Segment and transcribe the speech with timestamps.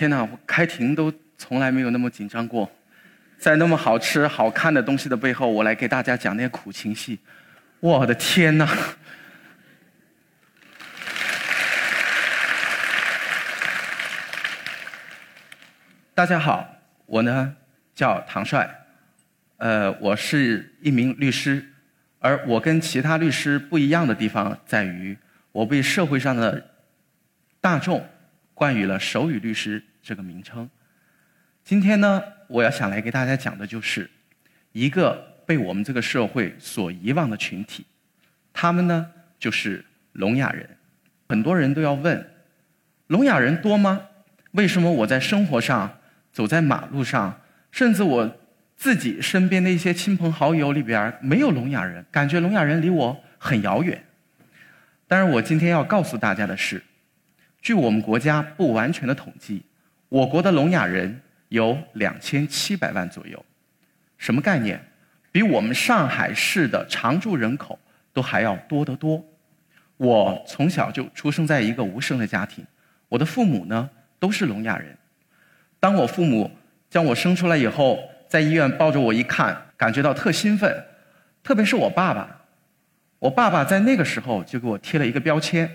[0.00, 2.72] 天哪，我开庭都从来没有那么紧张过，
[3.36, 7.18] 在那么好吃好看的东西的背后，我来给大家讲点苦情戏，
[7.80, 8.66] 我的天哪！
[16.14, 16.66] 大家好，
[17.04, 17.54] 我呢
[17.94, 18.74] 叫唐帅，
[19.58, 21.62] 呃，我是一名律师，
[22.20, 25.18] 而我跟其他律师不一样的地方在于，
[25.52, 26.70] 我被社会上的
[27.60, 28.08] 大众
[28.54, 30.68] 冠以了手语律师这个名称。
[31.64, 34.10] 今天呢，我要想来给大家讲的就是
[34.72, 37.84] 一个被我们这个社会所遗忘的群体，
[38.52, 40.68] 他们呢就是聋哑人。
[41.28, 42.30] 很多人都要问，
[43.08, 44.00] 聋哑人多吗？
[44.52, 45.96] 为什么我在生活上？
[46.32, 47.40] 走在马路上，
[47.72, 48.38] 甚至我
[48.76, 54.04] 自己身边的一些亲朋好友里边没有聋哑人，感觉聋哑人离我很遥远。
[55.08, 56.80] 但是我今天要告诉大家的是，
[57.60, 59.64] 据我们国家不完全的统计，
[60.10, 63.42] 我国的聋哑人有两千七百万左右。
[64.18, 64.78] 什么概念？
[65.32, 67.78] 比我们上海市的常住人口
[68.12, 69.24] 都还要多得多。
[69.96, 72.66] 我从小就出生在一个无声的家庭，
[73.08, 73.88] 我的父母呢
[74.18, 74.98] 都是聋哑人。
[75.78, 76.50] 当我父母
[76.90, 80.84] 将我生出来以后，在医院抱着我一看，感觉到特兴奋，
[81.44, 82.40] 特别是我爸爸。
[83.20, 85.70] 我爸爸在那个时候就给我贴了一个标签，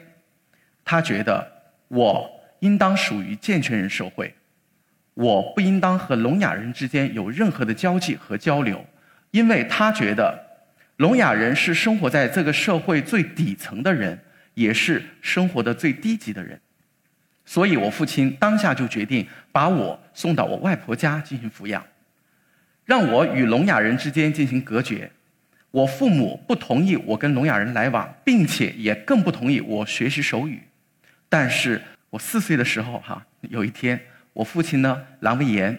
[0.84, 1.48] 他觉得
[1.88, 4.34] 我应当属于健全人社会，
[5.14, 8.86] 我不应当和聋哑人之间有任何的交际和交流，
[9.32, 10.38] 因为他觉得
[10.98, 14.20] 聋哑人是生活在这个社会最底层的人，
[14.54, 16.60] 也是生活的最低级的人。
[17.46, 21.86] 所以我父亲当下就决定把我送到我外婆家进行抚养，
[22.86, 25.12] 让我与聋哑人之间进行隔绝。
[25.70, 30.62] 我父母不同意我跟聋哑人来往，并且也更不同意我学习手语。
[31.28, 34.00] 但是我四岁的时候，哈，有一天
[34.34, 35.78] 我父亲呢阑尾炎，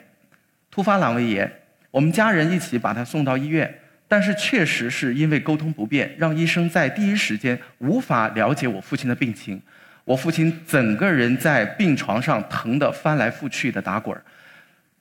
[0.71, 1.51] 突发阑尾炎，
[1.91, 9.61] 我们家人一起把他送到医院，但是确实是因为沟通不便，让医生在第一时间无法了解我父亲的病情。
[10.05, 14.17] 我父亲整个人在病床上疼得翻来覆去的打滚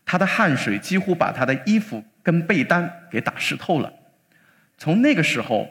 [0.04, 3.94] 他的汗水几乎把他的衣服跟被单给打湿透了。
[4.78, 5.70] 从那个时候，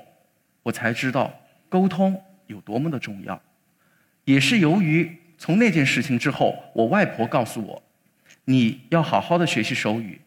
[0.62, 1.32] 我才知道
[1.68, 3.40] 沟通有多么的重要。
[4.24, 7.82] 也是由于从那件事情之后，我外婆告诉我，
[8.44, 10.20] 你要好好的学习手语，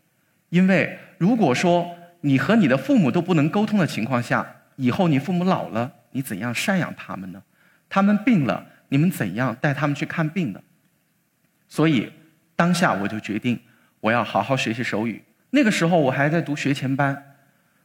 [0.49, 1.89] 因为如果说
[2.21, 4.45] 你和你的父母都不能沟通的情况下，
[4.75, 7.41] 以后你父母老了，你怎样赡养他们呢？
[7.89, 8.65] 他们病了。
[8.89, 10.61] 你们怎样带他们去看病呢？
[11.67, 12.09] 所以
[12.55, 13.59] 当下我就决定，
[13.99, 15.21] 我要好好学习手语。
[15.49, 17.35] 那个时候我还在读学前班，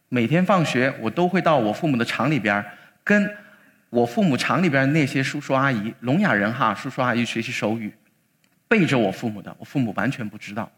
[0.09, 2.65] 每天放学我都会到我父母的厂里边，
[3.03, 3.29] 跟
[3.93, 7.93] 我父母厂里边那些叔叔阿姨、聋哑人哈叔叔阿姨学习手语，
[8.67, 10.73] 背着我父母的，我父母完全不知道。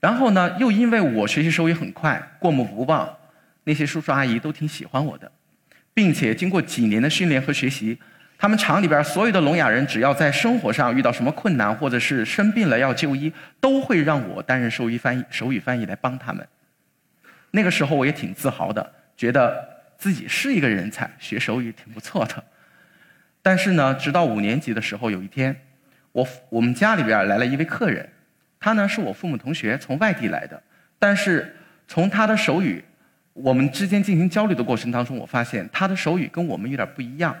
[0.00, 3.14] 然后呢，又因为我学习手语很快，过目不忘，
[3.64, 5.30] 那些叔叔阿姨都挺喜欢我的，
[5.92, 7.98] 并且经过几年的训练和学习。
[8.38, 13.30] 他们厂里边所有的聋哑人，只要在生活上遇到什么困难，或者是生病了要就医，
[13.60, 16.48] 都会让我担任手语翻译、手语翻译来帮他们。
[17.50, 22.42] 那个时候我也挺自豪的，觉得自己是一个人才，学手语挺不错的。
[23.40, 25.54] 但是呢，直到五年级的时候，有一天，
[26.10, 28.08] 我我们家里边来了一位客人，
[28.58, 30.60] 他呢是我父母同学，从外地来的。
[30.98, 31.54] 但是
[31.86, 32.84] 从他的手语，
[33.32, 37.36] 我们之间进行交流的过程当中，我发现他的手语跟我们有点不一样。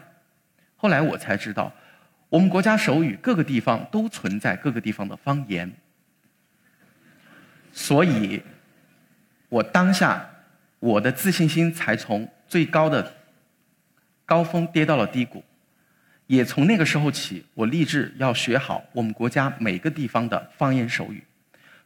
[0.76, 1.72] 后来我才知道，
[2.28, 5.68] 我们国家手语各个地方都存在各个地方的方言，
[7.72, 8.40] 所以，
[9.48, 10.30] 我当下
[10.78, 13.14] 我的自信心才从最高的
[14.26, 15.42] 高峰跌到了低谷，
[16.26, 21.24] 也从那个时候起，我立志要学好我们国家每个地方的方言手语，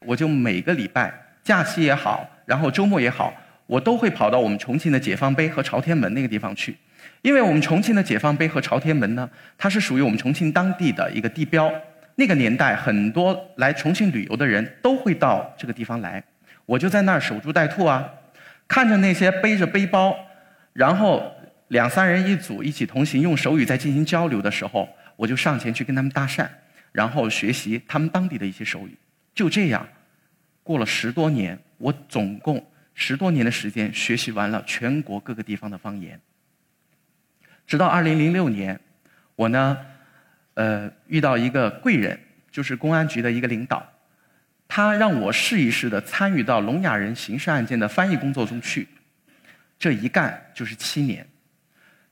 [0.00, 1.14] 我就每个礼拜
[1.44, 3.32] 假期也好，然后周末也好，
[3.68, 6.76] 我都会跑到我们重庆的解放碑和朝天门那个地方去。
[7.22, 11.72] 因为我们重庆的解放碑和朝天门呢，它是属于我们重庆当地的一个地标。
[12.16, 16.20] 那个年代，很多来重庆旅游的人都会到这个地方来。
[16.64, 18.04] 我就在那儿守株待兔啊，
[18.66, 20.12] 看着那些背着背包，
[20.76, 21.34] 然后
[21.68, 24.86] 两三人一组一起同行，用手语在进行交流的时候，
[25.16, 26.46] 我就上前去跟他们搭讪，
[26.92, 28.94] 然后学习他们当地的一些手语。
[29.34, 29.88] 就这样，
[30.62, 32.62] 过了十多年，我总共
[32.92, 36.20] 十多年的时间学习完了全国各个地方的方言。
[37.66, 38.78] 直到二零零六年，
[39.34, 39.78] 我呢，
[40.54, 42.20] 呃，遇到一个贵人，
[42.50, 43.82] 就是公安局的一个领导，
[44.68, 48.86] 他让我试一试的参与到聋哑人刑事案件的翻译工作中去。
[49.78, 51.26] 这一干就是七年，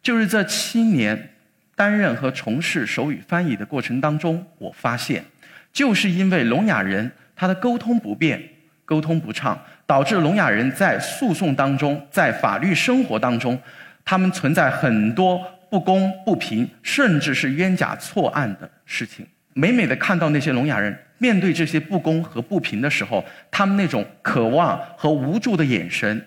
[0.03, 1.31] 就是这七年
[1.75, 5.25] 担任和从事手语翻译的过程当中，我发现，
[5.73, 8.43] 就是因为聋哑人他的沟通不便、
[8.85, 13.59] 沟通不畅，导致聋哑人在诉讼当中、在法律生活当中，
[14.05, 15.41] 他们存在很多
[15.71, 19.27] 不公不平，甚至是冤假错案的事情。
[19.55, 26.25] 每每的看到那些聋哑人面对这些不公和不平的时候，他们那种渴望和无助的眼神，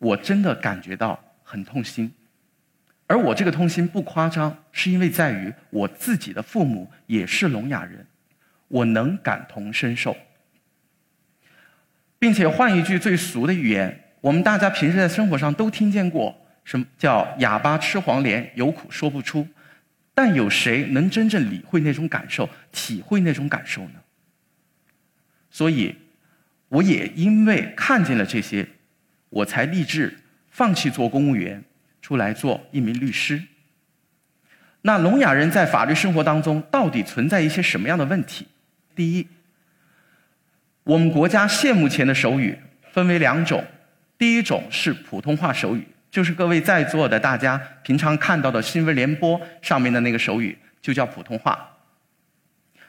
[0.00, 2.12] 我真的感觉到很痛心。
[3.06, 8.04] 而我这个痛心不夸张，是因为在于我自己的父母也是聋哑人。
[8.68, 10.16] 我能感同身受，
[12.20, 19.48] 并且换一句最俗的语言，我们大家平时在生活上都听见过，什么叫“哑巴吃黄连，有苦说不出”，
[20.14, 24.00] 但有谁能真正理会那种感受、体会那种感受呢？
[25.50, 25.96] 所以，
[26.68, 28.68] 我也因为看见了这些，
[29.30, 30.18] 我才立志
[30.50, 31.64] 放弃做公务员，
[32.02, 33.42] 出来做一名律师。
[34.82, 38.46] 那聋哑人在法律生活当中到底存在一些什么样的问题？
[38.94, 39.28] 第一，
[40.84, 42.58] 我们国家现目前的手语
[42.92, 43.64] 分为两种，
[44.16, 51.76] 第一种是普通话手语，就是各位在座的大家平常看到的新闻联播上面的那个手语，就叫普通话。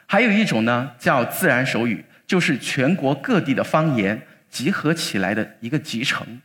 [0.06, 4.20] 还有一种呢叫自然手语，就是全国各地的方言
[4.52, 6.40] 集合起来的一个集成。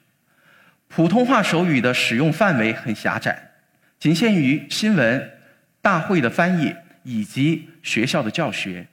[0.87, 3.51] 普通话手语的使用范围很狭窄，
[3.99, 5.31] 仅限于新闻、
[5.81, 6.73] 大会的翻译
[7.03, 8.87] 以及学校的教学。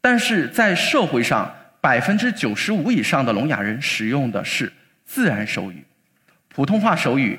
[0.00, 4.72] 但是在社会上，百分之九十五以上的聋哑人使用的是
[5.04, 5.84] 自然手语，
[6.48, 7.38] 普通话手语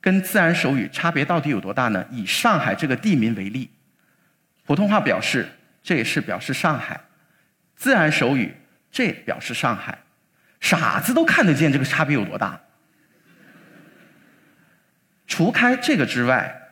[0.00, 2.06] 跟自然手语差别到底有多大呢？
[2.10, 3.68] 以上海这个地名为例，
[4.64, 5.46] 普通话表示
[5.82, 6.98] 这也是表示上海，
[7.76, 8.54] 自然手语
[8.90, 9.98] 这表示上海，
[10.64, 12.58] 傻子都看得见这个差别有多大。
[15.26, 16.62] 除开这个之外。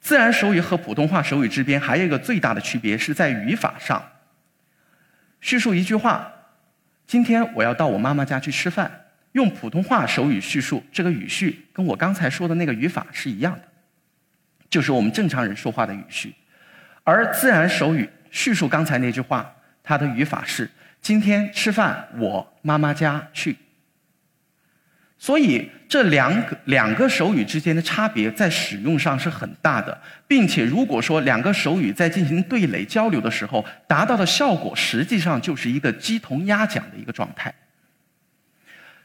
[0.00, 4.06] 自然手语和普通话手语之间还有一个最大的区别是在语法上。
[5.40, 6.30] 叙述一句话，
[7.06, 13.62] 今天我要到我妈妈家去吃饭，用普通话手语叙述，这个语序跟我刚才说的那个语法是一样的，
[14.68, 16.34] 就是我们正常人说话的语序。
[17.02, 19.50] 而自然手语叙述刚才那句话，
[19.82, 20.70] 它的语法是：
[21.04, 23.54] 今天吃饭，我妈妈家去。
[25.18, 37.54] 所以这两个两个手语之间的差别在使用上是很大的，并且如果说两个手语在进行对垒交流的时候，达到的效果实际上就是一个鸡同鸭讲的一个状态。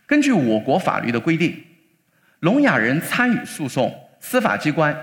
[0.06, 1.62] 根据我国法律的规定，
[2.40, 4.98] 聋哑人参与诉讼，司法机关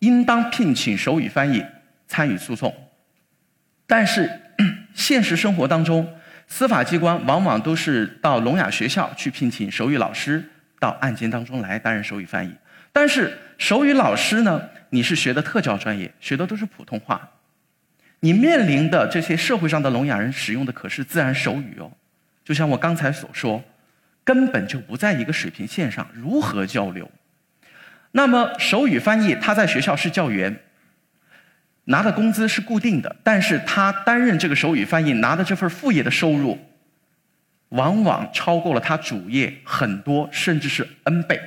[0.00, 1.64] 应当聘请手语翻译
[2.08, 2.74] 参与诉讼。
[3.86, 4.28] 但是
[4.96, 6.08] 现实生活当中，
[6.48, 10.42] 司法机关往往都是到聋哑学校去聘请手语老师
[10.80, 12.52] 到案件当中来担任手语翻译，
[12.92, 17.28] 但是手语老师呢，你是学的特教专业，学的都是普通话，
[18.20, 21.92] 你面临的这些社会上的聋哑人使用的可是自然手语哦，
[22.42, 23.62] 就像我刚才所说，
[24.24, 27.10] 根本就不在一个水平线上，如何交流？
[28.12, 30.58] 那么手语翻译他在学校是教员。
[31.88, 36.58] 拿的工资是固定的，但是他担任这个手语翻译拿的这份副业的收入，
[37.70, 41.40] 往往超过了他主业很多，甚至是 N 倍。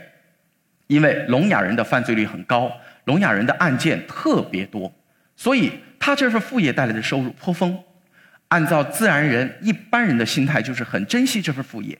[0.87, 2.71] 因为聋哑人的犯罪率很高，
[3.03, 4.91] 聋哑人的案件特别多，
[5.35, 7.77] 所以他这份副业带来的收入颇丰。
[8.47, 11.95] 按照自然人一般人的心态，就是很珍惜这份副业。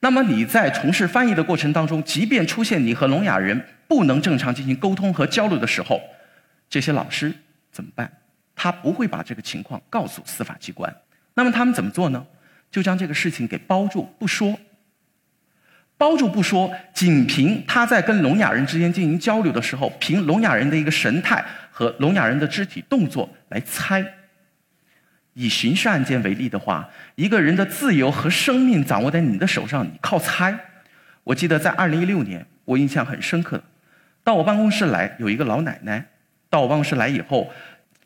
[0.00, 6.00] 那么你在从事翻译的过程当中，即便出现你和聋哑人不能正常进行沟通和交流的时候，
[6.70, 7.32] 这些老师。
[7.72, 8.08] 怎么办？
[8.54, 10.94] 他不会把这个情况告诉司法机关。
[11.34, 12.24] 那么他们怎么做呢？
[12.70, 14.56] 就将这个事情给包住不说。
[15.96, 24.04] 包住不说，仅凭他在跟聋哑人之间进行交流的时候，凭聋哑人的一个神态和聋哑人的肢体动作来猜。
[25.34, 30.58] 以刑事案件为例的话，一个人的自由和生命掌握在你的手上，你靠猜。
[31.24, 33.62] 我记得在二零一六年，我印象很深刻，
[34.24, 36.04] 到我办公室来有一个老奶奶。
[36.52, 37.50] 到我办公室来以后，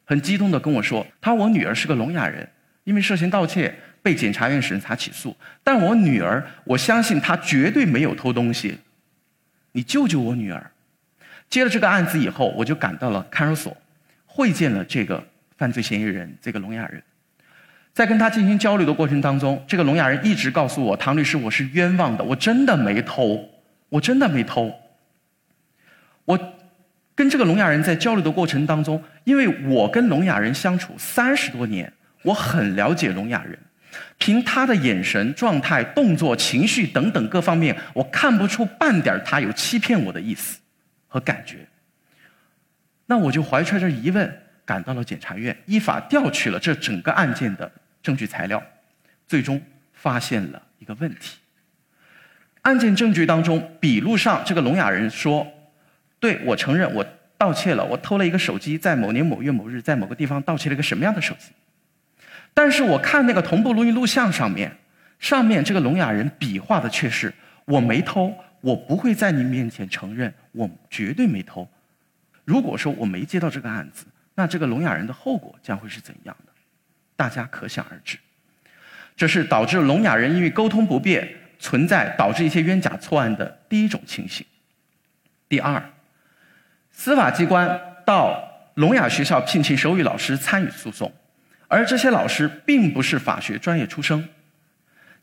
[0.04, 2.48] 很激动地跟我说：“他说我女儿是个聋哑人，
[2.84, 3.74] 因为涉嫌盗窃
[4.04, 5.36] 被检察院审查起诉。
[5.64, 8.78] 但我女儿，我相信她绝对没有偷东西。
[9.72, 10.70] 你救救我女儿！”
[11.50, 13.76] 接了这个案子以后，我就赶到了看守所，
[14.26, 15.20] 会见了这个
[15.58, 17.02] 犯罪嫌疑人，这个聋哑人。
[17.92, 23.50] 在跟他进行交流的过程当中，这个聋哑人一直告诉我：“唐律师，我是冤枉的，我真的没偷，
[23.88, 24.72] 我真的没偷。”
[26.26, 26.52] 我。
[27.16, 31.92] 跟这个聋哑人在交流的过程当中，因为我跟聋哑人相处三十多年，
[32.22, 33.58] 我很了解聋哑人。
[34.18, 40.58] 凭他的眼神、状态、动作、情绪等等各方面，我看不出半点他有欺骗我的意思
[41.08, 41.66] 和感觉。
[43.06, 47.70] 那我就怀揣着疑问，赶到了检察院，依法调取了这整个案件的
[48.02, 48.62] 证据材料，
[49.26, 49.60] 最终
[49.94, 51.38] 发现了一个问题。
[52.62, 55.46] 案件证据当中，笔录上这个聋哑人说
[56.18, 57.06] ：“对我承认，我
[57.36, 61.52] 盗窃了，我偷了一个手机，在某年某月某日，在某个地方盗窃了一个什么样的手机。”
[62.54, 64.76] 但是我看那个同步录音录像上面，
[65.18, 67.32] 上面这个聋哑人比划的却是
[67.66, 71.68] “我没偷，我不会在你面前承认，我绝对没偷。”
[72.44, 76.52] 如果说我没接到这个案子，那这个聋哑人的后果将会是怎样的？
[77.14, 78.18] 大家可想而知。
[79.16, 81.28] 这是导致聋哑人因为沟通不便。
[81.58, 84.44] 存在导致一些冤假错案的第一种情形。
[85.48, 85.82] 第二，
[86.98, 88.42] 司法机关到
[88.76, 91.12] 聋哑学校聘请手语老师参与诉讼，
[91.68, 94.26] 而这些老师并不是法学专业出身。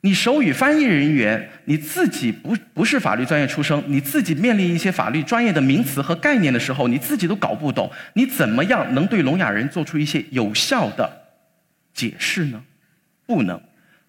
[0.01, 11.10] 你手语翻译人员你自己不不是法律专业出身，你自己面临一些法律专业的名词和概念的时候，你自己都搞不懂，你怎么样能对聋哑人做出一些有效的
[11.92, 12.63] 解释呢？
[13.25, 13.60] 不能。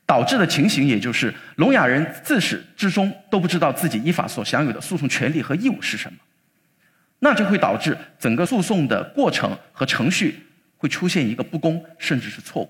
[0.05, 6.19] 导致的情形，也就是聋哑人自始至终都不知道自己依法所享有的诉讼权利和义务是什么，
[7.25, 10.39] 那就会导致整个诉讼的过程和程序
[10.77, 12.69] 会出现一个不公，甚至是错误。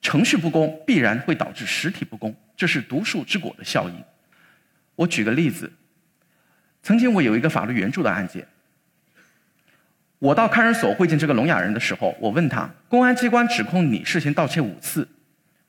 [0.00, 4.04] 程序不公必然会导致实体不公，这是毒树之果的效应。
[4.94, 5.72] 我举个例子，
[6.84, 8.46] 曾经我有一个法律援助的案件，
[10.20, 15.06] 我到看守所会见这个聋哑人的时候，我问他：公安机关指控你涉嫌盗窃五次。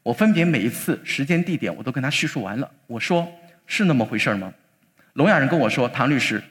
[0.04, 2.70] 我分别每一次时间地点我都跟他叙述完了。
[2.86, 3.28] 我说
[3.66, 4.54] 是那么回事吗？
[5.14, 6.42] 聋哑人跟我说：“唐律师，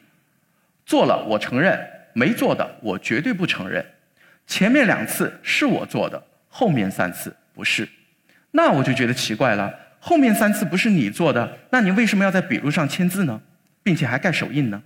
[0.90, 1.78] 做了我承认，
[2.14, 3.86] 没做的我绝对不承认。
[4.44, 7.88] 前面两次是我做的，后面三次不是。
[8.50, 13.40] 那我就觉得奇怪了，后面三次不是你做的，那你为什么要在笔录上签字呢，
[13.84, 14.82] 并且还盖手印呢？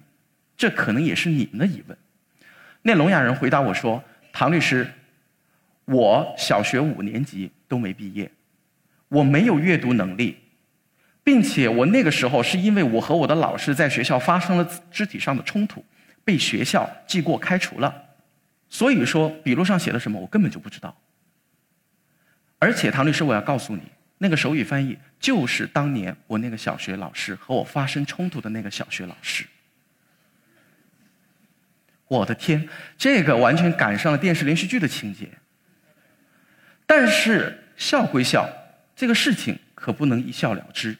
[0.59, 1.97] 这可能也是你们的疑问。”
[2.87, 4.87] 那聋哑人回答我说：“唐律师，
[5.87, 8.31] 我小学五年级都没毕业。”
[9.09, 10.37] 我没有阅读能力，
[11.23, 15.83] 并且我那个时候是因为我和我的老师在学校发生了肢体上的冲突，
[16.25, 18.03] 被学校记过开除了。
[18.69, 20.97] 所以说笔录上写的什么我根本就不知道。
[22.59, 23.83] 而且唐律师，我要告诉你，
[24.19, 29.45] 那个手语翻译就是当年我那个小学老师和我发生冲突的那个小学老师。
[32.09, 35.29] 我的天，这个完全赶上了电视连续剧的情节。
[36.87, 38.49] 但是笑归笑。
[38.97, 40.97] 这个事情可不能一笑了之。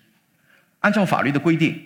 [0.81, 1.81] 按照法律的规定，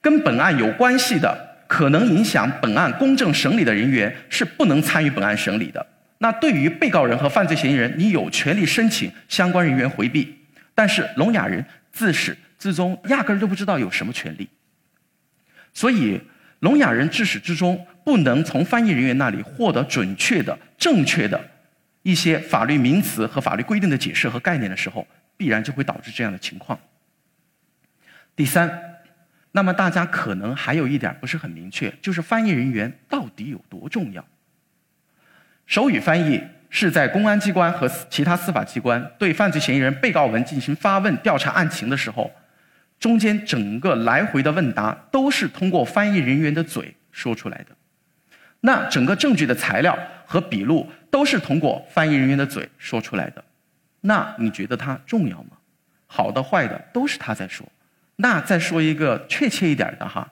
[0.00, 5.84] 跟本案有关系的、可能影响本案公正审理的人员是不能参与本案审理的。
[6.18, 10.36] 那对于被告人和犯罪嫌疑人，你有权利申请相关人员回避。
[10.74, 14.46] 但是聋哑人自始至终压根儿都不知道有什么权利，
[15.72, 16.20] 所以
[16.60, 21.42] 聋哑人自始至终不能从翻译人员那里获得准确的、正确的
[22.02, 25.06] 一些法律名词和法律规定的解释和概念的时候。
[25.34, 26.78] 必然就会导致这样的情况。
[28.36, 28.70] 第三，
[29.52, 34.24] 那么大家可能还有一点不是很明确，就是翻译人员到底有多重要？
[35.66, 42.30] 手语翻译是在公安机关和其他司法机关对犯罪嫌疑人、被告人进行发问、调查案情的时候，
[42.98, 47.76] 中间整个来回的问答都是通过翻译人员的嘴说出来的。
[48.60, 53.44] 那整个证据的材料和笔录都是通过翻译人员的嘴说出来的。
[54.00, 55.58] 那你觉得它重要吗？
[56.06, 57.66] 好的坏的都是他在说。
[58.22, 60.30] 那再说一个确切一点的哈，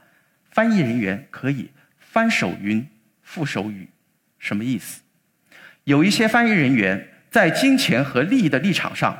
[0.52, 1.68] 翻译人员可以
[1.98, 2.86] 翻手云
[3.26, 3.88] 覆手雨，
[4.38, 5.02] 什么意思？
[5.82, 9.18] 有一些翻译人员在金钱和利益的立场上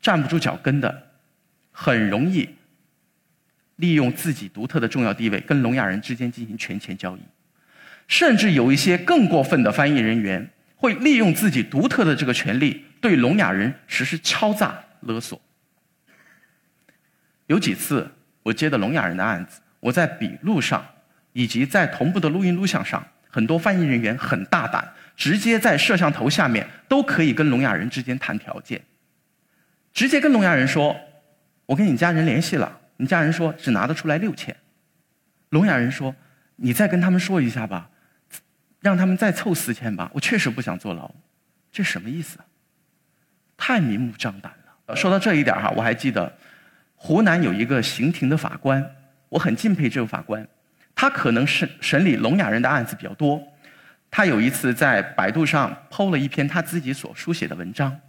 [0.00, 1.10] 站不住脚跟的，
[1.70, 2.56] 很容易
[3.76, 7.20] 利用自己独特的重要地位跟聋哑人之间进行权钱交易，
[8.08, 12.84] 甚至有一些更过分的翻译人员会利用自己独特的这个权利。
[13.00, 15.40] 对聋哑人实施敲诈勒索，
[17.46, 18.10] 有几次
[18.42, 20.84] 我接的聋哑人的案子，我在笔录上
[21.32, 28.82] 以及在同步的录音录像上，很多翻译人员很大胆，直接在摄像头下面都可以跟聋哑人之间谈条件，
[29.92, 30.96] 直接跟聋哑人说
[31.66, 34.56] ：“我跟你家人联系了，你家人说只拿得出来六千。”
[35.50, 36.14] 聋哑人说
[36.56, 37.90] ：“你再跟他们说一下吧，
[38.80, 41.14] 让他们再凑四千吧，我确实不想坐牢。”
[41.70, 42.38] 这什么意思？
[43.56, 44.52] 太明目张胆
[44.86, 44.96] 了。
[44.96, 46.34] 说到这一点哈，我还记得
[46.96, 48.96] 湖南有一个刑庭的法官，
[49.28, 50.46] 我很敬佩这个法官。
[50.94, 53.40] 他可能是审理聋哑人的案子比较多。
[54.10, 58.00] 他有一次在百度上剖了一篇他自己所书写的文章，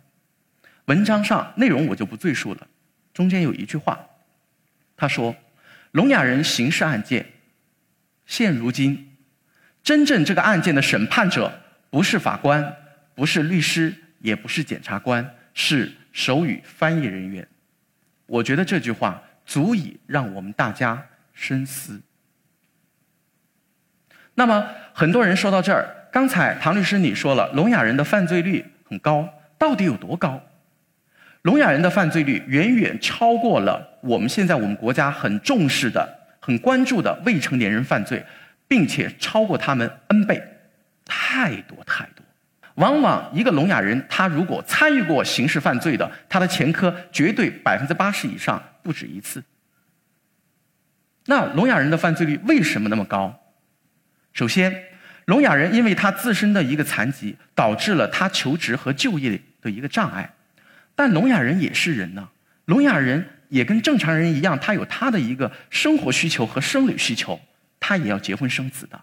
[0.86, 2.68] 文章上内容我就不赘述了。
[3.14, 4.00] 中间有一句话，
[4.96, 5.36] 他说
[5.92, 7.26] ：“聋哑人刑事案件，
[8.26, 9.18] 现如今
[9.84, 12.74] 真正这个案件的审判者不是法官，
[13.16, 17.46] 不是律师，也不是检察官，是手语翻译人员。
[18.28, 22.00] 我觉得这句话足以让我们大家深思。
[24.36, 30.42] 那么，很多人说到这儿，刚才唐律师你说了，聋哑人的犯罪率很高，到底有多高？
[31.42, 36.08] 聋哑人的犯罪率远远超过了我们现在我们国家很重视的、
[36.40, 38.24] 很关注的未成年人犯罪，
[38.68, 40.44] 并且超过他们 N 倍，
[41.06, 42.17] 太多太多。
[42.78, 49.44] 往往一个聋哑人，他如果参与过刑事犯罪的，他的前科绝对百分之八十以上，不止一次。
[51.26, 53.38] 那聋哑人的犯罪率为什么那么高？
[54.32, 54.84] 首先，
[55.26, 60.36] 聋哑人因为他自身的一个残疾，导致了他求职和就业的一个障碍。
[60.96, 62.30] 但聋哑人也是人呢，
[62.66, 67.40] 聋哑人也跟正常人一样，他有他的一个生活需求和生理需求，
[67.80, 69.02] 他也要结婚生子的。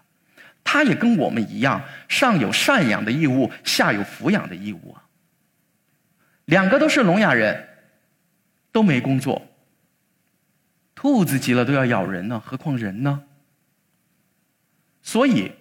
[0.65, 5.05] 他也跟我们一样，上有赡养的义务，下有抚养的义务啊。
[6.45, 7.65] 两个都是聋哑人，
[8.73, 9.47] 都没工作。
[10.95, 13.23] 兔子急了都要咬人呢，何况人呢？
[15.01, 15.51] 所以，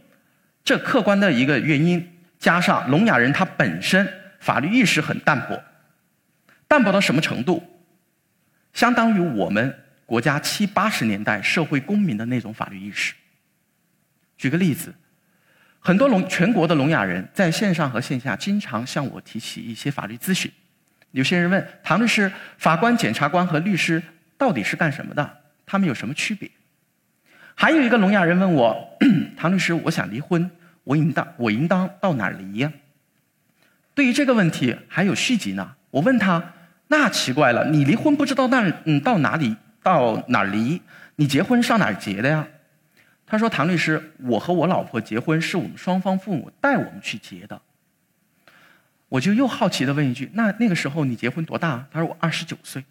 [0.65, 4.09] 这客观的一个原因，加上聋哑人他本身
[4.41, 5.63] 法律意识很淡薄，
[6.67, 7.63] 淡薄到什么程度？
[8.73, 13.15] 相当于我们国家七八十年代社会公民的那种法律意识。
[14.37, 14.95] 举个例子，
[15.81, 20.51] 很多聋全国的聋哑人在线上和线下经常向我提起一些法律咨询。
[21.13, 24.03] 有些人问唐律师：“法官、检察官和律师
[24.37, 25.39] 到底是干什么的？
[25.65, 26.51] 他们有什么区别？”
[27.55, 28.99] 还有一个聋哑人问我
[29.37, 30.51] ：“唐律师，我想离婚，
[30.83, 32.73] 我应当我应当到哪儿离呀？”
[33.95, 35.77] 对于这个问题还有续集呢。
[35.91, 36.55] 我问他
[36.89, 40.83] ：“那奇怪了，你离婚不知道那嗯到哪里到哪儿离？
[41.15, 42.45] 你结婚上哪儿结的呀？”
[43.27, 47.61] 他说：“唐律师，我和我老婆结婚是我们双方父母带我们去结的。”
[49.09, 52.85] 我就又好奇的问一句：“那那个时候你结婚多大？”他说：“我二十九岁。”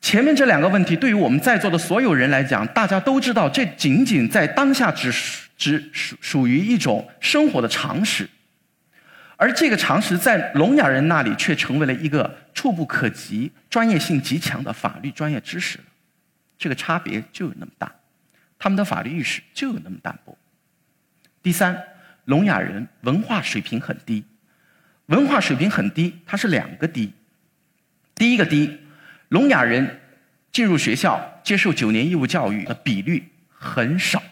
[0.00, 5.10] 前面这两个问题对于我们在座的所有人来讲，大家都知道，这仅仅在当下只
[5.56, 8.28] 只属属于一种生活的常识，
[9.36, 15.80] 而这个常识在聋哑人那里却成为了一个触不可及、专业性极强的法律专业知识
[16.58, 17.90] 这个差别就有那么大。
[18.64, 20.38] 他们的法律意识就有那么淡薄。
[21.42, 21.78] 第三，
[22.24, 24.24] 聋哑人文化水平很低，
[25.04, 27.12] 文化水平很低，它是两个低。
[28.14, 28.78] 第一个低，
[29.28, 30.00] 聋哑人
[30.50, 34.22] 进入学校接受九年义务教育的比率很少，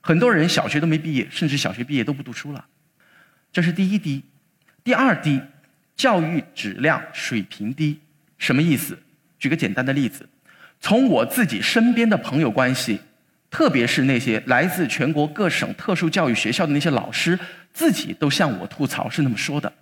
[0.00, 2.66] 很多人小学都没毕业，甚至小学毕业都不读书了，
[3.52, 4.24] 这是第一低。
[4.82, 5.40] 第二低，
[5.94, 8.00] 教育质量水平低，
[8.38, 8.98] 什么意思？
[9.38, 10.28] 举个简单的例子，
[10.80, 12.98] 从我自己身边的朋友关系。
[13.50, 17.38] 特别是那些来自全国各省特殊教育学校的那些老师，
[17.72, 19.72] 自己都向我吐槽是那么说的。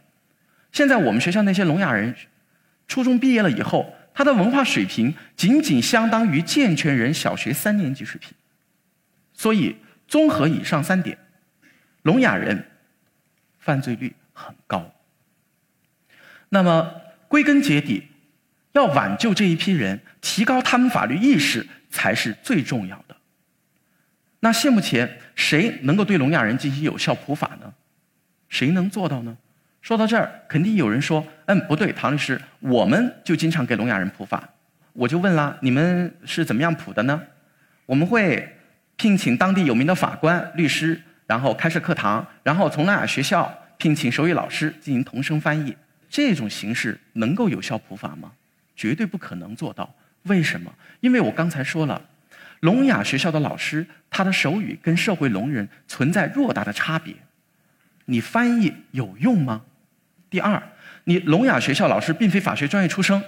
[0.73, 2.15] 现在我们学校那些聋哑人，
[2.87, 8.33] 初中毕业了以后，他的文化水平仅仅相当于健全人小学三年级水平。
[9.33, 11.19] 所以，综合以上三点，
[12.03, 12.67] 聋哑人
[13.59, 14.93] 犯罪率很高。
[16.51, 16.93] 那么，
[17.27, 18.09] 归根结底，
[18.73, 23.14] 要挽救这一批人，提高他们法律意识，才是最重要的。
[24.45, 27.73] 那现目前谁能够对聋哑人进行有效普法呢？
[28.51, 29.39] 谁能做到呢？
[29.81, 34.47] 说到这儿，肯定有人说：“嗯，不对，唐律师，我们就经常给聋哑人普法。”
[34.93, 37.23] 我就问了：“你们是怎么样普的呢？”
[37.87, 38.55] 我们会
[38.97, 45.75] 聘请当地有名的法官、律师，然后开设课堂，然后从聋哑学校聘请手语老师进行同声翻译。
[46.11, 48.33] 这种形式能够有效普法吗？
[48.77, 49.95] 绝对不可能做到。
[50.25, 50.71] 为什么？
[51.01, 51.99] 因为我刚才说了。
[52.65, 57.15] 聋哑学校的老师，他的手语跟社会聋人存在偌大的差别，
[58.07, 59.61] 你翻译有用吗？
[60.31, 60.63] 第二，
[61.05, 63.23] 你聋哑学校老师并非法学专业出身，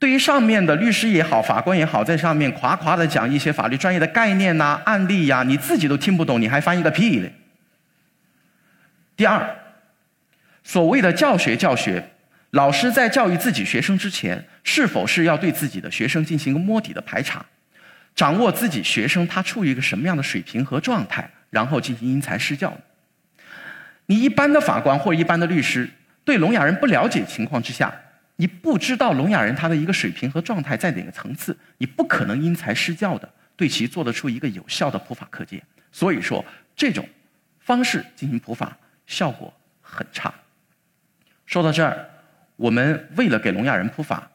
[0.00, 7.32] 对于上面的律师也好，法官也好，在上面夸夸的讲一些法律专业的概念呐、案例呀，你自己都听不懂，你还翻译个屁嘞！
[9.16, 9.48] 第二，
[10.64, 12.10] 所谓的教学教学，
[12.50, 17.46] 老师在教育自己学生之前，是否是要对自己的学生进行个摸底的排查？
[18.18, 22.76] 掌握自己学生他处于一个什么样的水平和状态，然后进行因材施教。
[24.06, 25.88] 你一般的法官或一般的律师
[26.24, 27.94] 对聋哑人不了解情况之下，
[28.34, 35.62] 你不知道聋哑人他的一个水平和状态在哪个层次，你不可能因材施教的对其做得出一个有效的普法课件。
[35.92, 37.08] 所以说，这种
[37.60, 38.76] 方式进行普法
[39.06, 40.34] 效果很差。
[41.46, 42.04] 说到这儿，
[42.56, 44.28] 我们为了给聋哑人普法，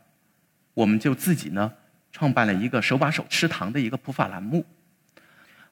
[0.73, 1.69] 我们就自己呢。
[2.13, 4.65] 创办了一个手把手吃糖的一个普法栏目。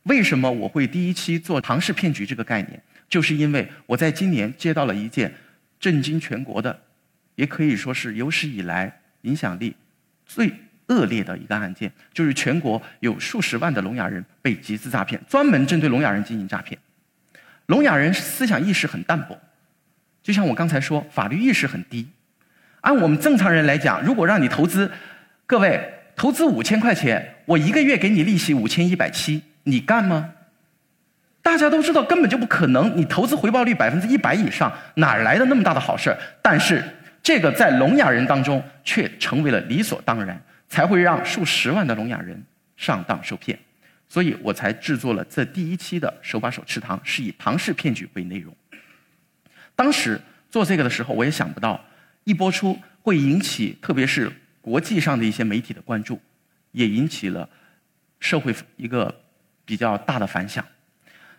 [0.03, 2.81] 为什么我会第一期做唐氏骗局这个概念？
[3.07, 5.31] 就是因为我在今年接到了一件
[5.79, 6.77] 震惊全国的，
[7.35, 9.75] 也可以说是有史以来影响力
[10.25, 10.51] 最
[10.87, 16.79] 恶劣的一个案件，就是全国有数十万的聋哑人被集资诈骗，专门针对聋哑人进行诈骗。
[17.67, 19.39] 聋哑人思想意识很淡薄，
[20.23, 22.07] 就像我刚才说，法律意识很低。
[22.81, 24.91] 按我们正常人来讲，如果让你投资，
[25.45, 30.35] 各位投资五千块钱，我一个月给你利息五千一百七，你干吗？
[31.41, 36.83] 大家都知道根本就不可能，你投资回报率百分之一百以上，哪来的那么大的好事但是
[37.23, 42.39] 这个在聋哑人当中却成为了理所当然，才会让数十万的聋哑人
[42.77, 43.57] 上当受骗。
[44.07, 48.55] 所以我才制作了这第一期的手把手吃糖，是以庞氏骗局为内容。
[49.75, 51.83] 当时做这个的时候，我也想不到。
[52.25, 56.19] 一播出会引起，特别是国际上的一些媒体的关注，
[56.71, 57.49] 也引起了
[58.19, 59.13] 社会一个
[59.65, 60.63] 比较大的反响。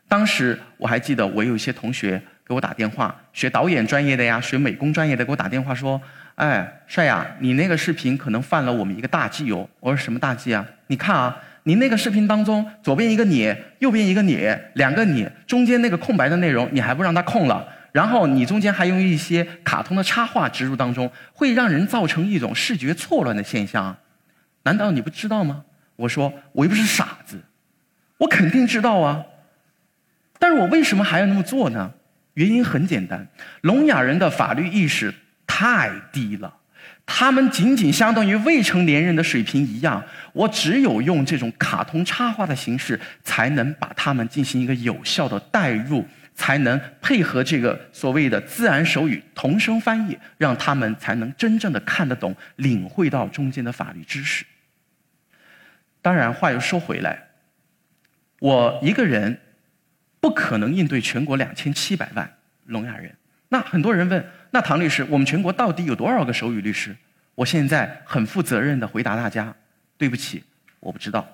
[0.09, 5.99] 当时我还记得，我有一些同学给我打电话，学导演专业的呀，学美工专业的，给我打电话说
[6.35, 10.67] ：“哎，帅呀，你那个视频可能犯了我们一个大忌哦。”我说：“什么大忌啊？
[10.89, 23.97] 你看啊，你那个视频当中，左边一个你，右边一个你，两个你，中间那个空白的内容，你还不让它空了。”然后你中间还用一些卡通的插画植入当中，会让人造成一种视觉错乱的现象，
[24.65, 25.65] 难道你不知道吗？
[25.97, 27.43] 我说我又不是傻子，
[28.19, 29.25] 我肯定知道啊。
[30.39, 31.93] 但是我为什么还要那么做呢？
[32.35, 33.29] 原因很简单，
[33.61, 35.15] 聋哑人的法律意识
[35.47, 36.55] 太低了，
[37.05, 40.03] 他们仅仅相当于未成年人的水平一样。
[40.33, 46.07] 我只有用这种卡通插画的形式，才能把他们进行一个有效的代入。
[46.35, 54.45] 才能配合这个所谓的自然手语同声翻译，让他们才能真正的看得懂、领会到中间的法律知识。
[56.01, 57.29] 当然，话又说回来，
[58.41, 59.39] 我一个人
[60.21, 63.15] 不可能应对全国两千七百万聋哑人。
[63.51, 66.97] 那很多人问，那唐律师，我们全国到底有多少个手语律师？
[67.35, 69.55] 我现在很负责任的回答大家：
[69.97, 70.43] 对不起，
[70.81, 71.27] 我不知道。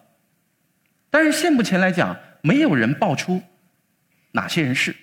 [1.10, 3.42] 但是现目前来讲，没有人爆出。
[4.32, 4.94] 哪些人是？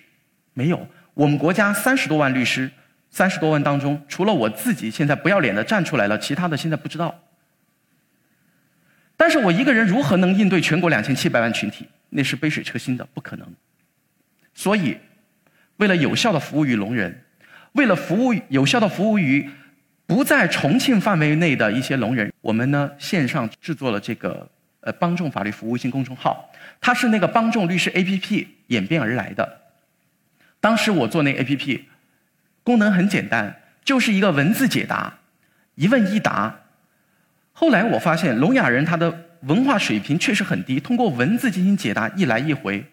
[0.54, 0.88] 没有。
[1.14, 2.70] 我们国家三十多万律师，
[3.10, 7.22] 三十多万当中，除了我自己现在不要脸的站出来了，其他的现在不知道。
[9.16, 11.88] 但是我一个人如何能应对全国两千七百万群体？
[12.10, 13.46] 那是杯水车薪的，不可能。
[14.54, 14.98] 所以，
[15.78, 17.24] 为了有效的服务于聋人，
[17.72, 19.50] 为了服务有效的服务于
[20.06, 24.50] 不在重庆范围内的一些聋人，我们呢线上制作了这个。
[24.86, 26.48] 呃，帮众法律服务微信公众号，
[26.80, 29.62] 它是那个帮众律师 APP 演变而来的。
[30.60, 31.82] 当时我做那个 APP，
[32.62, 35.18] 功能很简单，就是一个文字解答，
[35.74, 36.60] 一问一答。
[37.52, 42.86] 后来我发现聋哑人他的文化水平确实很低，通过文字进行解答一来一回，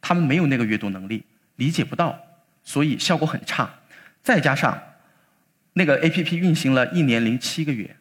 [0.00, 1.24] 他们没有那个阅读能力，
[1.56, 2.18] 理解不到，
[2.62, 3.68] 所以效果很差。
[4.22, 4.82] 再加上
[5.74, 7.96] 那个 APP 运行了一年零七个月，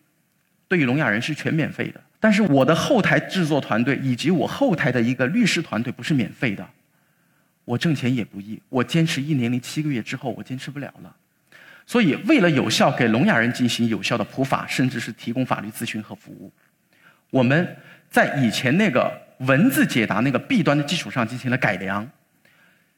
[0.70, 2.00] 对于聋哑人是全免费的。
[2.24, 6.66] 但是我的后台制作团队以及我后台的一个律师团队不是免费的，
[7.66, 8.58] 我挣钱也不易。
[8.70, 11.14] 我坚持一年零七个月之后，我坚持不了了。
[11.86, 16.50] 所以，为了有效给聋哑人进行有效的普法，甚至是提供法律咨询和服务，
[17.30, 17.76] 我们
[18.10, 22.10] 在以前那个文字解答那个弊端的基础上进行了改良。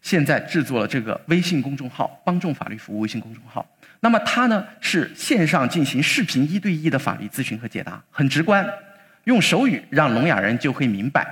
[0.03, 3.67] 现在制作了这个微信公众号“帮众法律服务”微信公众号。
[4.01, 8.63] 那么它呢是线上进行视频一对一的法律咨询和解答，很直观。
[9.25, 11.27] 用手语让聋哑人就会明白、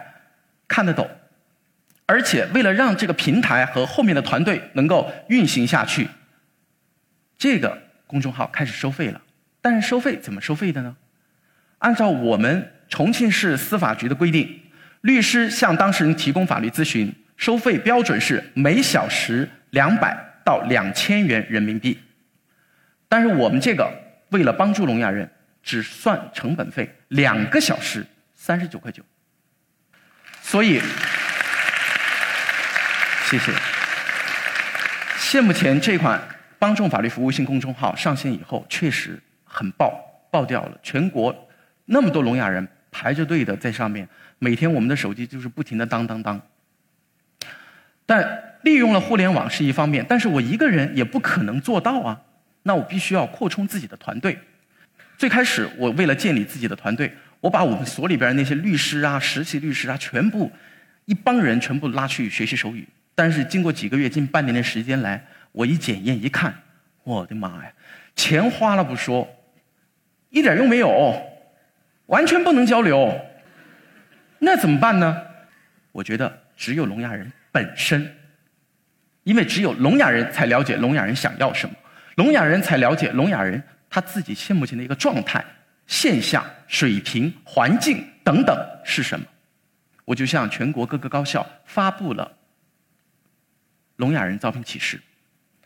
[0.68, 1.10] 看得懂，
[2.06, 6.08] 而且为了让这个平台和后面的团队能够运行下去，
[7.38, 9.22] 这个公众号开始收费了。
[9.62, 10.96] 但是收费怎么收费的呢？
[11.80, 14.62] 按照我们重庆市司法局的规定，
[15.02, 22.00] 律师向当事人提供法律咨询，收费标准是每小时两百到两千元人民币。
[23.08, 23.88] 但是我们这个
[24.30, 25.30] 为了帮助聋哑人。
[25.63, 29.02] 只算成本费，两个小时三十九块九。
[30.41, 30.82] 所以，
[33.26, 33.52] 谢谢。
[35.17, 36.21] 现目前这款
[36.60, 39.91] 帮众法律服务微信公众号上线以后，确实很爆，
[40.30, 40.78] 爆掉了。
[40.84, 41.34] 全国
[41.86, 46.39] 那么多聋哑人排着队的在上面，每天我们的手机就是不停的当当当。
[48.06, 52.21] 但利用了互联网是一方面，但是我一个人也不可能做到啊。
[52.63, 54.38] 那我必须要扩充自己的团队。
[55.17, 60.52] 最开始，我为了建立自己的团队，我把我们所里边那些律师啊、实习律师啊，全部
[61.06, 62.88] 一帮人全部拉去学习手语。
[63.15, 66.54] 但是经过几个月、近半年的时间来，我一检验一看，
[67.04, 67.71] 我的妈呀，
[68.15, 69.28] 钱花了不说，
[70.30, 71.21] 一点用没有，
[72.08, 73.17] 完全不能交流。
[74.39, 75.21] 那怎么办呢？
[75.91, 78.12] 我觉得只有聋哑人本身
[79.23, 81.76] 因为只有聋哑人才了解聋哑人想要什么，
[82.15, 83.62] 聋哑人才了解聋哑人
[83.94, 85.46] 他自己现目前的一个状态、
[85.86, 89.24] 现象、水平、环境等等是什么。
[90.04, 92.36] 我就向全国各个高校发布了
[93.98, 95.00] 聋哑人招聘启事，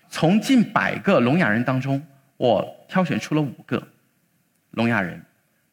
[0.09, 3.87] 从近百个聋哑人当中，我挑选出了五个
[4.71, 5.23] 聋哑人。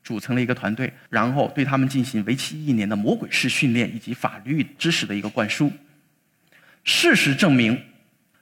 [0.04, 5.72] 组成了一个团队，然后对他们进行为期一年的魔鬼式训练以及法律知识的一个灌输。
[6.84, 7.82] 事实证明，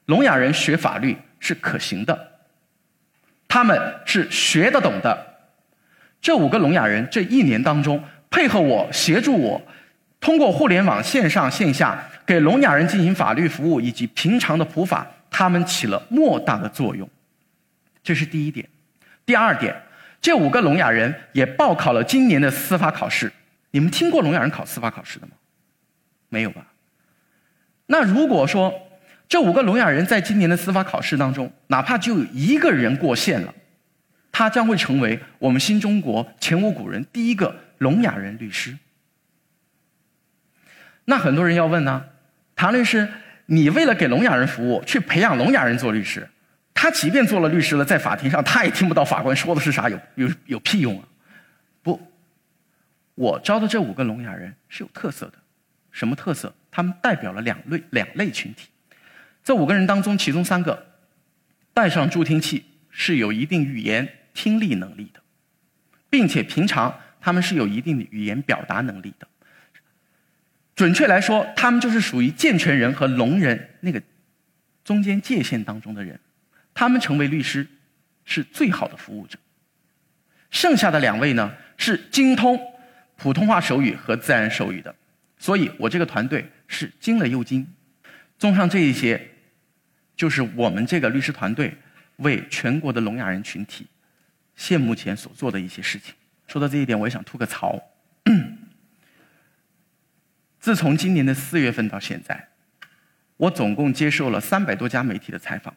[0.06, 2.31] 聋哑人学法律是可行的，
[3.52, 5.26] 他们是学得懂的。
[6.22, 9.60] 这五个聋哑人这一年当中，配合我，协助我，
[10.18, 17.06] 通过互联网线上线下给聋哑人进行法律服务以及平常的普法，他们起了莫大的作用。
[18.02, 18.66] 这是第一点。
[19.26, 19.76] 第二点。
[20.22, 23.30] 这五个聋哑人也报考了今年的司法考试。
[23.72, 25.32] 你们听过聋哑人考司法考试的吗？
[26.30, 26.68] 没有吧？
[27.84, 28.72] 那如果说
[29.32, 33.54] 这五个聋哑人在今年的司法考试当中，哪怕就有一个人过线了，
[34.30, 38.76] 他将会成为我们新中国前无古人第一个聋哑人律师。
[41.06, 42.04] 那很多人要问呢，
[42.54, 43.08] 唐律师，
[43.46, 46.28] 你为了给聋哑人服务，去培养聋哑人做律师？
[46.74, 51.08] 他即便做了律师了，在法庭上他也听不到法官说的是啥，有有有屁用啊！
[51.82, 51.98] 不，
[53.14, 55.38] 我招的这五个聋哑人是有特色的，
[55.90, 56.54] 什么特色？
[56.70, 58.68] 他们代表了两类两类群体。
[59.44, 60.86] 这五个人当中，其中三个
[61.74, 65.20] 戴上助听器是有一定语言听力能力的，
[66.08, 69.26] 并且平常他们是有一定的语言表达能力的。
[70.74, 74.02] 准确来说，他们就是属于健全人和聋人那个
[74.84, 76.18] 中间界限当中的人。
[76.74, 77.66] 他们成为律师
[78.24, 79.38] 是最好的服务者。
[80.50, 82.58] 剩下的两位呢是精通
[83.16, 84.94] 普通话手语和自然手语的，
[85.38, 87.66] 所以我这个团队是精了又精。
[88.38, 89.28] 综上这一些，
[90.16, 91.76] 就是我们这个律师团队
[92.16, 93.86] 为全国的聋哑人群体
[94.54, 96.14] 现目前所做的一些事情。
[96.46, 97.80] 说到这一点，我也想吐个槽。
[100.60, 102.48] 自从今年的四月份到现在，
[103.36, 105.74] 我总共接受了三百多家媒体的采访。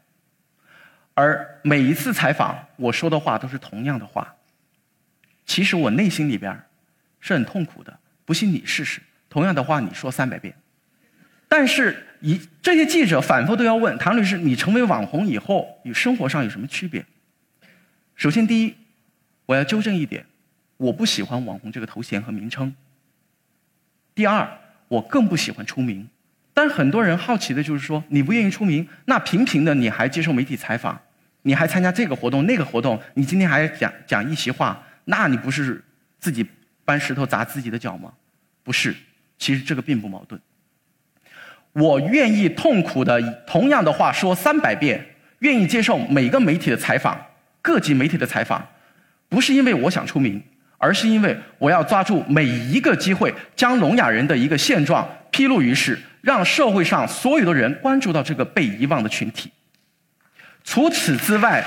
[1.15, 4.35] 而每一次采访，我说的话都是同样的话。
[5.45, 6.61] 其实我内心里边
[7.19, 7.99] 是很痛苦的。
[8.25, 10.55] 不信你试试，同样的话你说三百遍。
[11.47, 17.05] 但是，一这些记者反复都要问唐律师：“你成为网红以后，与生活上有什么区别？”
[18.15, 18.75] 首先，第一，
[19.45, 20.25] 我要纠正一点，
[20.77, 22.73] 我不喜欢“网红”这个头衔和名称。
[24.13, 24.49] 第二，
[24.87, 26.07] 我更不喜欢出名。
[26.53, 30.99] 但很多人好奇的就是说，你不愿意出名，那平平的你还接受媒体采访，
[31.41, 35.83] 你还参加这个活动那个活动，你今天还讲讲一席话，那你不是
[36.17, 36.45] 自己
[36.85, 38.13] 搬石头砸自己的脚吗？
[38.63, 38.95] 不是，
[39.37, 40.41] 其实这个并不矛盾。
[41.75, 45.05] 我愿意痛苦的同样的话说三百遍，
[45.39, 47.19] 愿意接受每个媒体的采访，
[47.61, 48.65] 各级媒体的采访，
[49.29, 50.41] 不是因为我想出名，
[50.77, 55.99] 而是因为我要抓住每一个机会，将聋哑人的一个现状披露于世。
[56.21, 59.51] 让社会上所有的人关注到这个被遗忘的群体。
[60.63, 61.63] 除此之外，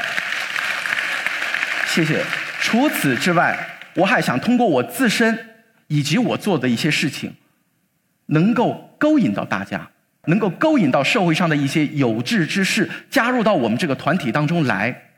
[1.87, 2.25] 谢谢。
[2.61, 3.57] 除此之外，
[3.94, 5.38] 我还想通过我自身
[5.87, 7.33] 以及我做的一些事情，
[8.27, 9.88] 能够勾引到大家，
[10.29, 15.11] 能够勾引到社会上的一些有志之士加入到我们这个团体当中来。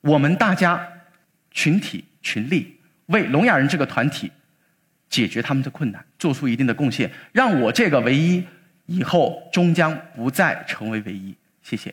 [0.00, 0.86] 我们大家
[1.50, 4.30] 群体群力为聋哑人这个团体。
[5.10, 8.44] 解决他们的困难，做出一定的贡献，让我这个唯一
[8.86, 11.34] 以后终将不再成为唯一。
[11.64, 11.92] 谢谢。